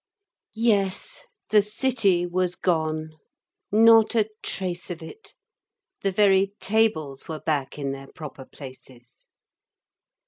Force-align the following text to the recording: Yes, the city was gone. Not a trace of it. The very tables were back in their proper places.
Yes, 0.55 1.25
the 1.51 1.61
city 1.61 2.25
was 2.25 2.55
gone. 2.55 3.11
Not 3.71 4.15
a 4.15 4.31
trace 4.41 4.89
of 4.89 5.03
it. 5.03 5.35
The 6.01 6.11
very 6.11 6.53
tables 6.59 7.29
were 7.29 7.41
back 7.41 7.77
in 7.77 7.91
their 7.91 8.07
proper 8.07 8.45
places. 8.45 9.27